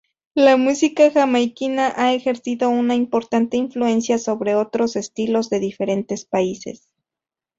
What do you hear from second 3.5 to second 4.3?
influencia